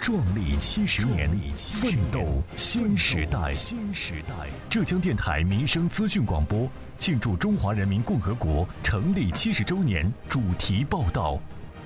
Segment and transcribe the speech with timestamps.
[0.00, 3.52] 壮丽七十年，奋斗新时代。
[3.52, 11.38] 新时代，浙江电台民生资讯广播庆祝中华人民共和国成立七十周年主题报道：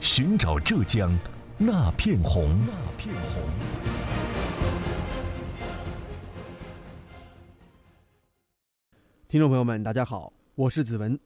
[0.00, 1.16] 寻找浙江
[1.56, 2.58] 那片红。
[2.66, 3.42] 那片红。
[9.28, 11.16] 听众朋友们，大家好，我是子文。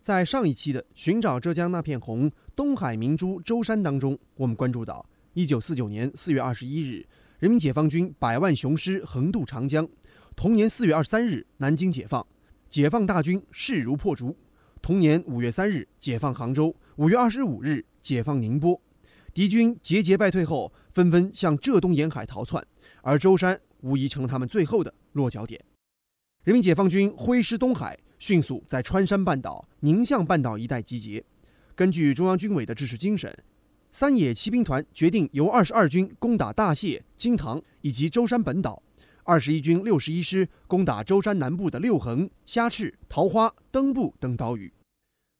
[0.00, 5.04] 在上一期的《寻找浙江那片红》东海明珠舟山当中，我们关注到。
[5.38, 7.06] 一九四九年四月二十一日，
[7.38, 9.88] 人民解放军百万雄师横渡长江。
[10.34, 12.26] 同年四月二十三日，南京解放，
[12.68, 14.36] 解放大军势如破竹。
[14.82, 16.74] 同年五月三日，解放杭州。
[16.96, 18.82] 五月二十五日，解放宁波。
[19.32, 22.66] 敌军节节败退后，纷纷向浙东沿海逃窜，
[23.02, 25.64] 而舟山无疑成了他们最后的落脚点。
[26.42, 31.24] 人民解放军挥师东海，迅速在川山半岛、宁向半岛一带集结。
[31.76, 33.32] 根据中央军委的指示精神。
[33.90, 38.82] 三野骑兵团决定由二十二军攻打大谢、金堂以及舟山本岛，
[39.24, 44.72] 二十一军六十一师攻打舟山南部的六横、虾翅、桃花、登步等岛屿。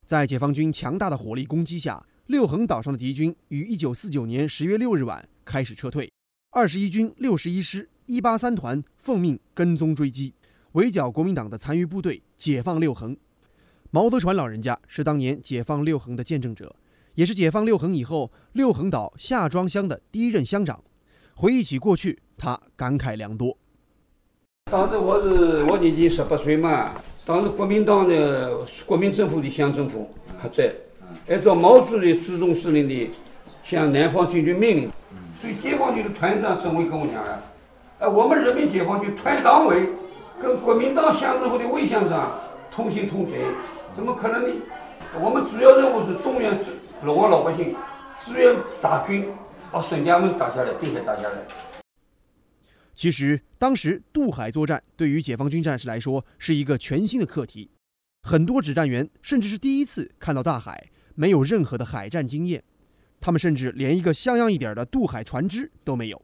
[0.07, 6.11] 在解放军强大的火力攻击下，六横岛上的敌军于一九四九年十月六日晚开始撤退。
[6.51, 10.33] 二十一军六十一师一八三团奉命跟踪追击，
[10.73, 13.15] 围剿国民党的残余部队，解放六横。
[13.91, 16.75] 毛德传老人家是当年解放六横的见证者。
[17.19, 20.81] 也是解放六横以后，六横岛夏庄乡的第一任乡长。
[21.35, 23.59] 回忆起过去，他感慨良多。
[24.71, 26.93] 当时我是我年纪十八岁嘛，
[27.27, 30.09] 当时国民党的国民政府的乡政府
[30.39, 30.73] 还在，
[31.29, 33.11] 按照毛主席集中司令的
[33.65, 34.91] 向南方进军命令，
[35.41, 37.43] 所以解放军的团长沈伟跟我讲了，
[37.99, 39.89] 哎，我们人民解放军团党委
[40.41, 42.39] 跟国民党乡政府的魏乡长
[42.71, 43.33] 同心同德，
[43.97, 44.55] 怎么可能呢？
[45.21, 46.57] 我们主要任务是动员。
[47.05, 47.77] 老万老百姓
[48.25, 49.29] 支援大军，
[49.71, 51.39] 把沈家门打下来，并且打下来。
[52.93, 57.71] 其实，当时渡海作战对于解放军战士来说是一个全新的课题，
[58.23, 62.65] 很多指战员甚至是第一次看到大海，没有任何的海战经验，
[63.21, 66.21] 他们甚至连一个像样一点的渡海船只都没有。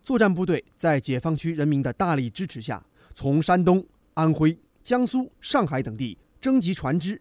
[0.00, 2.82] 作战部队在解放区人民的大力支持下，
[3.14, 3.84] 从山东、
[4.14, 7.20] 安徽、江苏、上海等地征集船只。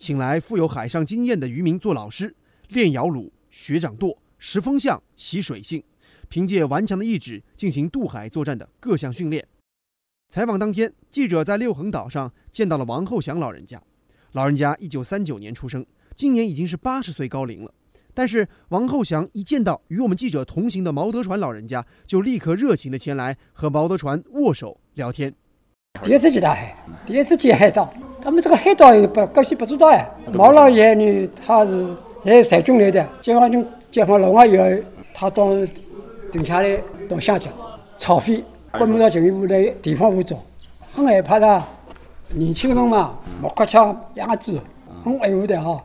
[0.00, 2.34] 请来富有海上经验的渔民做老师，
[2.68, 5.84] 练摇橹、学掌舵、识风向、习水性，
[6.30, 9.46] 凭借顽强的意志进行渡海作战的各项训练。
[10.30, 13.82] 采访当天，记者在六横岛上见到了王厚祥老人家。
[14.32, 15.84] 老人家一九三九年出生，
[16.16, 17.74] 今年已经是八十岁高龄了。
[18.14, 25.34] 但是王厚祥一见到与我们记者同行的毛德传老人家，就立刻热情地前来和毛德传握手聊天。
[26.02, 26.74] 第一次见大海，
[27.04, 27.92] 第一次见海盗。
[28.22, 30.08] 他们这个海盗也不，高些不知道哎。
[30.32, 34.64] 毛老爷呢，他是也是军来的，解放军解放了以后，
[35.14, 35.68] 他当时
[36.30, 37.52] 定下来到湘江，
[37.98, 40.40] 草飞，国民党进一步来地方武装，
[40.90, 41.64] 很害怕的。
[42.32, 44.60] 年轻人嘛，木块枪、鸭子，
[45.02, 45.82] 很爱护的哈。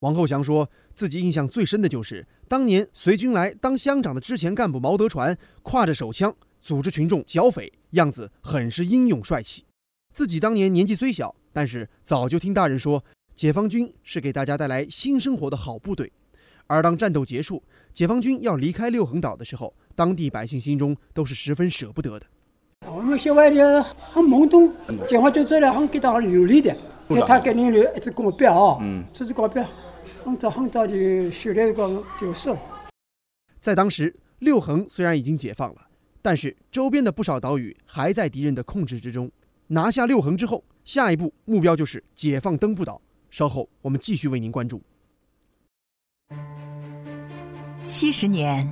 [0.00, 9.64] 王厚祥说自己印象最深的就是当年随军来当乡长的之前干部毛德传，挎着手枪组织群众剿匪，样子很是英勇帅气。
[10.12, 13.02] 自己当年年纪虽小，但是早就听大人说，
[13.34, 16.12] 解放军是给大家带来新生活的好部队。
[16.66, 17.62] 而当战斗结束，
[17.94, 22.26] 解放军要离开六横岛的时候，当地百姓心中都是十分舍不得的。
[22.86, 24.70] 我们小孩就很懵懂，
[25.06, 26.76] 解放军走了很给他流利的，
[27.08, 28.78] 在他给你留一支钢笔啊，
[29.14, 29.60] 这支钢笔
[30.22, 30.94] 很早很早就
[31.30, 32.58] 修了一个就是了。
[33.62, 35.88] 在当时，六横虽然已经解放了，
[36.20, 39.30] 但是周边的不少岛屿还在敌人的控制之中。
[39.72, 43.00] 拿下六横之后，下一步目标就是解放登步岛。
[43.30, 44.82] 稍后我们继续为您关注。
[47.80, 48.70] 七十年，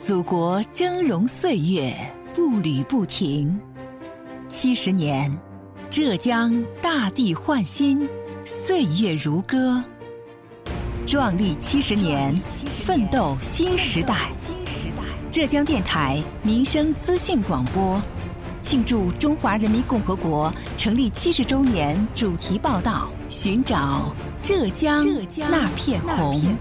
[0.00, 1.96] 祖国峥嵘岁月
[2.34, 3.56] 步履不停；
[4.48, 5.32] 七十年，
[5.88, 8.08] 浙江大地焕新，
[8.44, 9.80] 岁月如歌。
[11.06, 12.36] 壮丽七十年，
[12.84, 14.28] 奋斗新时代。
[15.30, 18.02] 浙江电台民生资讯广播。
[18.62, 25.04] 庆祝中华人民共和国成立七十周年主题报道：寻找浙江
[25.50, 26.56] 那片红。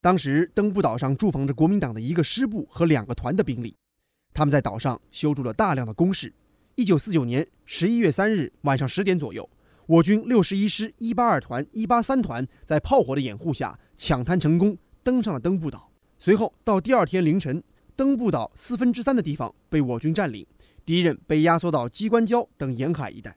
[0.00, 3.76] 当时登布岛上驻防着国民党的一个师部和两个团的兵力，
[4.32, 6.32] 他们在岛上修筑了大量的工事。
[6.74, 9.48] 一九四九年十一月三日晚上十点左右，
[9.88, 15.90] 我军六十一师一八二团、一八三团在炮火的掩护下抢滩成功，登上了登布岛。
[16.18, 17.62] 随后到第二天凌晨，
[17.96, 20.46] 登布岛四分之三的地方被我军占领，
[20.84, 23.34] 敌人被压缩到机关礁等沿海一带。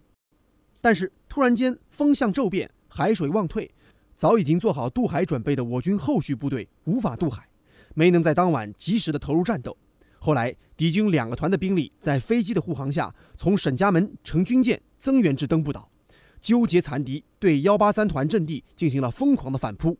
[0.81, 3.71] 但是突然间风向骤变，海水忘退。
[4.18, 7.48] 早已经做好渡海准备的我军后续部队无法渡海，
[7.95, 9.77] 没能在当晚及时的投入战斗。
[10.19, 15.89] 后来，敌军两个团的兵力在飞机的护航下，从沈家门乘军舰增援至登布岛，
[16.41, 19.97] 纠结残敌，对幺八三团阵地进行了疯狂的反扑。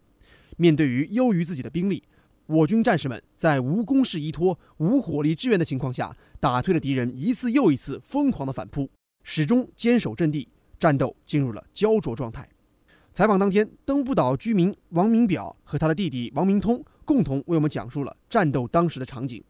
[0.57, 2.03] 面对于优于自己的兵力，
[2.47, 8.89] 我军战士们在无攻势依托、无火力支援的情况下，打退了敌人一次又一次疯狂的反扑，
[9.23, 10.47] 始终坚守阵地，
[10.79, 12.47] 战斗进入了焦灼状态。
[13.13, 19.43] 采访当天，登不岛居民王明表和他的弟弟王明通共同为我们讲述了战斗当时的场景。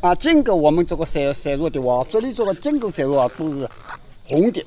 [0.00, 3.68] 啊，整个我们这个山山入的哇，这里这个整个山入啊都是
[4.24, 4.64] 红的，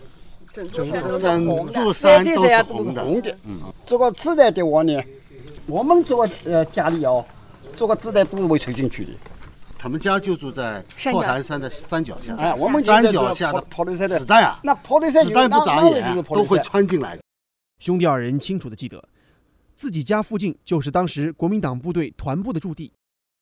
[0.54, 3.36] 整座山都是红的。
[3.44, 5.02] 嗯，这个子弹的话呢，
[5.66, 7.26] 我们这个呃家里哦，
[7.76, 9.12] 这个子弹都是没吹进去的。
[9.80, 17.18] 他们家就住在炮台山的山脚下，哎，我们山脚下的炮台山的子弹啊，那炮台山子弹不眨眼都会穿进来。
[17.80, 19.04] 兄弟二人清楚的记得，
[19.76, 22.94] 自己家附近就是当时国民党部队团部的驻地。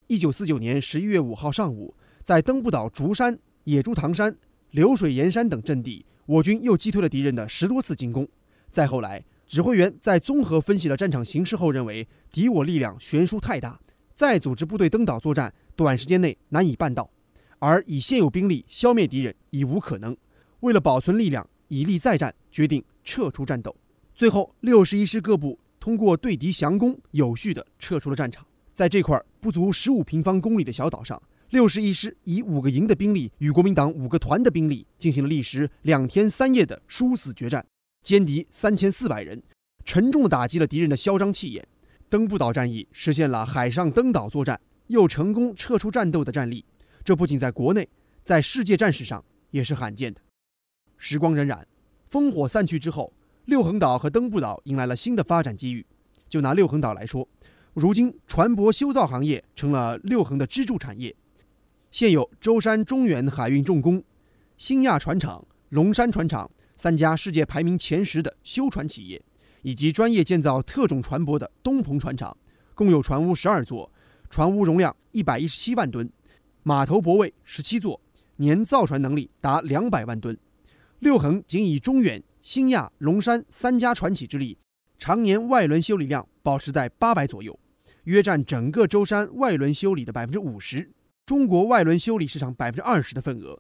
[0.07, 1.93] 一九四九年十一月五号上午，
[2.23, 4.35] 在登布岛竹山、野猪塘山、
[4.71, 8.27] 流水岩山等阵地，我军又击退了敌人的十多次进攻。
[8.71, 13.79] 再后来，指挥员在综合分析了战场形势后，认为敌我力量悬殊太大，
[14.15, 17.09] 再组织部队登岛作战，短时间内难以办到，
[17.59, 20.15] 而以现有兵力消灭敌人已无可能。
[20.62, 23.75] 为了保存力量，以力再战，决定撤出战斗。
[24.15, 28.45] 最后，六十一师各部通过对敌降攻，有序地撤出了战场。
[28.74, 31.21] 在这块不足十五平方公里的小岛上，
[31.51, 37.65] 六十一师以五个营的兵力与国民党五个团的兵力进行了历时两天三夜的殊死决战，
[38.06, 39.44] 歼敌三千四百人，
[39.83, 41.68] 沉重地打击了敌人的嚣张气焰。
[42.07, 46.63] 登布岛战役实现了海上登岛作战又成功撤出战斗的战例，
[47.03, 47.89] 这不仅在国内，
[48.24, 50.21] 在世界战史上也是罕见的。
[50.98, 51.65] 时光荏苒，
[52.09, 53.12] 烽火散去之后。
[53.44, 55.86] 六横岛和登布岛迎来了新的发展机遇。
[56.30, 57.27] 就拿六横岛来说，
[57.74, 61.13] 如今船舶修造行业成了六横的支柱产业。
[61.91, 64.01] 现有舟山中远海运重工、
[64.57, 69.21] 新亚船厂、龙山船厂三家世界排名前十的修船企业，
[69.61, 72.35] 以及专业建造特种船舶的东鹏船厂，
[72.73, 73.91] 共有船坞十二座，
[74.29, 76.09] 船坞容量一百一十七万吨，
[76.63, 77.99] 码头泊位十七座，
[78.38, 80.38] 年造船能力达两百万吨。
[80.99, 82.23] 六横仅以中远。
[82.43, 84.57] 新亚、龙山三家船企之力，
[84.97, 87.59] 常年外轮修理量保持在八百左右，
[88.05, 90.89] 约占整个舟山外轮修理的百分之五十，
[91.31, 93.57] 中国外轮修理市场百分之二十的份额。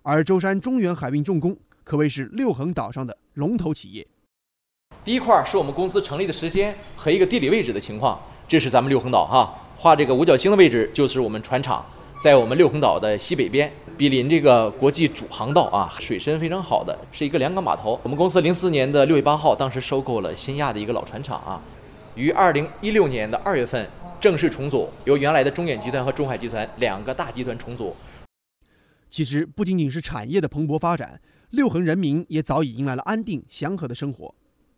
[0.00, 4.06] 而舟山中远海运重工可谓是六横岛上的龙头企业。
[5.04, 8.18] 第一块是我们公司成立的时间和一个地理位置的情况，
[8.48, 11.84] 这是咱们六横岛哈，画这个五角星的位置就是我们船厂。
[12.18, 18.00] 在我们六横岛的西北边，毗邻这个国际主航道啊，水深非常好的，是一个两港码头。
[18.02, 21.60] 我们公司零四年的六月八号，当时收购了新亚的一个老船厂啊，
[22.14, 23.86] 于二零一六年的二月份
[24.20, 27.96] 正式重组，由原来的中远集团和中海集团两个大集团重组。
[29.08, 34.34] 其实不仅仅是产业的蓬勃发展，六横人民也早已迎来了安定祥和的生活。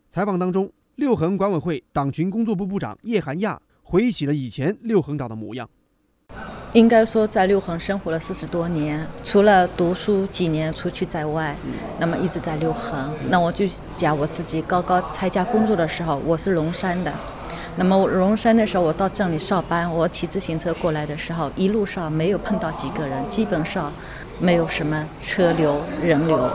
[0.08, 5.68] 采访当中，六横管委会党群工作部部长叶寒亚回忆起了以前六横岛的模样。
[6.72, 11.54] 应该说，在六横生活了四十多年，除了读书几年出去在外，
[11.98, 13.12] 那么一直在六横。
[13.28, 17.12] 那我就讲我自己刚刚参加工作的时候，我是龙山的。
[17.76, 23.92] 那么龙山的时候，我到镇里上班，我骑自行车过来的时候，一路上没有碰到几个人，基本上
[24.38, 26.50] 没有什么车流人流。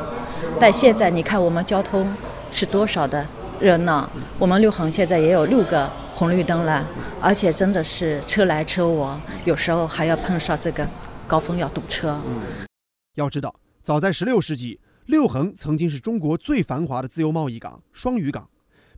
[0.60, 2.12] 但现在你看，我们交通
[2.52, 3.26] 是多少的
[3.60, 4.10] 热闹？
[4.38, 5.90] 我们六横现在也有六个。
[6.18, 6.84] 红绿灯了，
[7.22, 10.84] 而且真的是车来车往，有时候还要碰上这个
[11.28, 12.20] 高峰要堵车。
[13.14, 18.50] 要知道，早在16世纪，六横曾经是中国最繁华的自由贸易港、双屿港，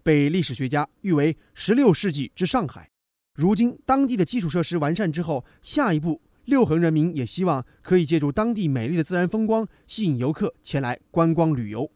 [0.04, 2.90] 被历史学家誉为十六世纪之上海。
[3.34, 11.90] 如今，当地的基础设施完善之后，下一步，六横人民也希望可以借助当地美丽的自然风光，吸引游客前来观光旅游。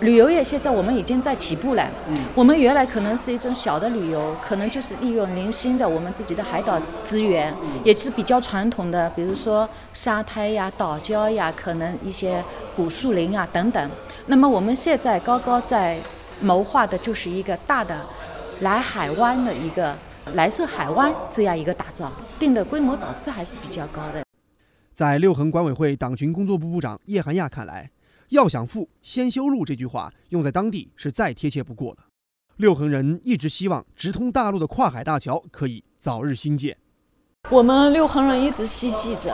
[0.00, 1.88] 旅游业现在我们已经在起步了。
[2.08, 13.90] 嗯我们原来可能是一种小的旅游，可能就是利用零星的我们自己的海岛资源，也是比较传统的，比如说沙滩呀、岛礁呀，可能一些古树林啊等等。
[14.26, 16.00] 那么我们现在刚刚在
[16.40, 18.06] 谋划的就是一个大的
[18.60, 19.96] 来海湾的一个
[20.34, 24.24] 蓝色海湾这样一个打造，定的规模档次还是比较高的。
[24.94, 27.90] 在六横管委会党群工作部部长叶寒亚看来
[28.30, 32.06] ，“要想富，先修路”这句话用在当地是再贴切不过了。
[32.56, 36.76] 六横人一直希望直通大陆的跨海大桥可以早日兴建。
[37.50, 39.30] 我们六横人一直希冀着，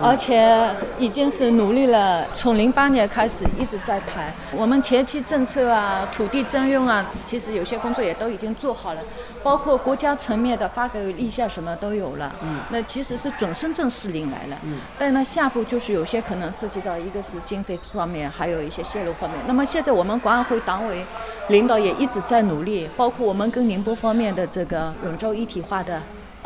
[0.00, 0.66] 而且
[0.98, 2.26] 已经是努力了。
[2.34, 9.00] 从零八年开始一直在谈，我们前期政策啊、土地征用啊，其实有些工作也都已经做好了，
[9.42, 12.34] 包括国家层面的发给立项什么都有了。
[12.42, 14.56] 嗯，那其实是准深圳市领来了。
[14.64, 19.38] 嗯，但那，下步就是有些可能涉及到一个是经费方面，还有一些线路方面。
[19.46, 21.04] 那么现在我们管委会党委
[21.48, 26.00] 领导也一直在努力，包括我们跟宁波方面的这个永州一体化的。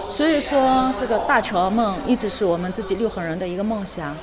[0.08, 4.16] 所以说，这个大桥梦一直是我们自己六横人的一个梦想。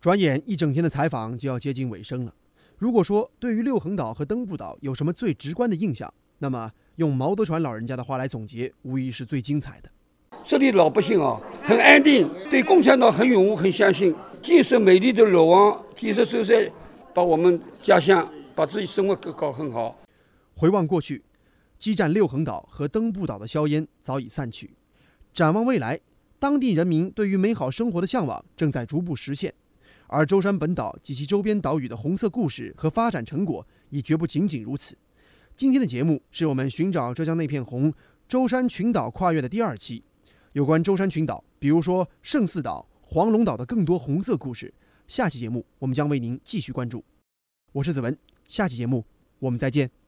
[0.00, 2.32] 转眼一整天的采访就要接近尾声了。
[2.76, 9.90] 如果说对于六横岛和登步岛有什么最直观的印象，那么用毛德传老人家的话来总结，无疑是最精彩的。
[10.44, 16.70] 这里老百姓啊，很安定，对共产党很拥护、很相信，建设美丽的罗王，建设舟山，
[17.14, 19.96] 把我们家乡，把自己生活搞搞很好。
[20.54, 21.22] 回望过去。
[21.78, 24.76] 激战六横岛和登步岛的硝烟早已散去，
[25.32, 26.00] 展望未来，
[26.38, 29.54] 当地人民对于美好生活的向往正在逐步实现，
[30.06, 34.96] 而舟山本岛及其周边岛屿的红色故事和发展成果也绝不仅仅如此。
[35.54, 37.92] 今天的节目是我们寻找浙江那片红
[38.28, 40.02] 舟山群岛跨越的第二期，
[40.52, 44.72] 有关舟山群岛，比如说圣寺岛、黄龙岛的更多红色故事，
[45.06, 47.04] 下期节目我们将为您继续关注。
[47.72, 48.16] 我是子文，
[48.46, 49.04] 下期节目
[49.38, 50.05] 我们再见。